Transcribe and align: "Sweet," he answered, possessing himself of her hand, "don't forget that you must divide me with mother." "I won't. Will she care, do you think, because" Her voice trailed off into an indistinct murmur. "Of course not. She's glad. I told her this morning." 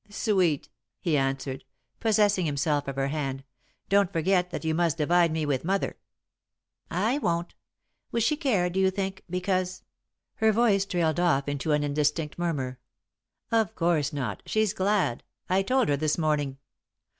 "Sweet," 0.09 0.67
he 0.99 1.15
answered, 1.15 1.63
possessing 1.99 2.47
himself 2.47 2.87
of 2.87 2.95
her 2.95 3.09
hand, 3.09 3.43
"don't 3.87 4.11
forget 4.11 4.49
that 4.49 4.65
you 4.65 4.73
must 4.73 4.97
divide 4.97 5.31
me 5.31 5.45
with 5.45 5.63
mother." 5.63 5.99
"I 6.89 7.19
won't. 7.19 7.53
Will 8.11 8.19
she 8.21 8.35
care, 8.35 8.67
do 8.71 8.79
you 8.79 8.89
think, 8.89 9.21
because" 9.29 9.83
Her 10.37 10.51
voice 10.51 10.85
trailed 10.87 11.19
off 11.19 11.47
into 11.47 11.71
an 11.71 11.83
indistinct 11.83 12.39
murmur. 12.39 12.79
"Of 13.51 13.75
course 13.75 14.11
not. 14.11 14.41
She's 14.47 14.73
glad. 14.73 15.21
I 15.49 15.61
told 15.61 15.87
her 15.87 15.97
this 15.97 16.17
morning." 16.17 16.57